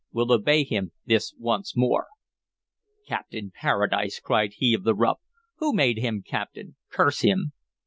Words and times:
We'll 0.11 0.31
obey 0.33 0.63
him 0.63 0.93
this 1.05 1.35
once 1.37 1.77
more'" 1.77 2.07
"Captain 3.07 3.51
Paradise!" 3.53 4.19
cried 4.19 4.53
he 4.55 4.73
of 4.73 4.83
the 4.83 4.95
ruff. 4.95 5.19
"Who 5.57 5.73
made 5.73 5.99
him 5.99 6.23
captain? 6.25 6.75
curse 6.89 7.19
him!" 7.19 7.51